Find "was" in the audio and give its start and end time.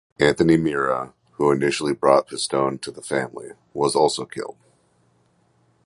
3.71-3.95